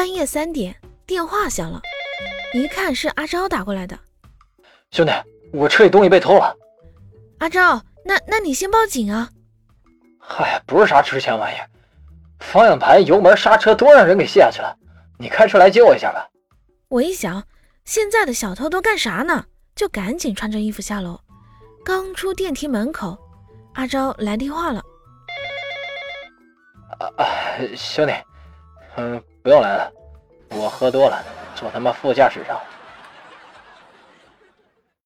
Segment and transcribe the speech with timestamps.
[0.00, 0.74] 半夜三点，
[1.04, 1.78] 电话响了，
[2.54, 3.98] 一看是阿昭打过来的。
[4.92, 5.12] 兄弟，
[5.52, 6.56] 我车里东西被偷了。
[7.40, 9.28] 阿昭，那那你先报警啊！
[10.18, 11.68] 嗨，不是啥值钱玩意儿，
[12.38, 14.74] 方向盘、油门、刹车都让人给卸下去了。
[15.18, 16.26] 你开车来接我一下吧。
[16.88, 17.44] 我一想，
[17.84, 19.44] 现在的小偷都干啥呢？
[19.76, 21.20] 就赶紧穿着衣服下楼。
[21.84, 23.18] 刚出电梯门口，
[23.74, 24.82] 阿昭来电话了。
[26.98, 27.26] 啊啊，
[27.76, 28.14] 兄弟，
[29.00, 29.90] 嗯，不用来了，
[30.50, 32.60] 我喝多了，坐他妈副驾驶上。